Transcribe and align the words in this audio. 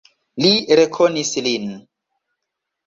Li 0.43 0.51
rekonis 0.79 1.35
lin. 1.49 1.71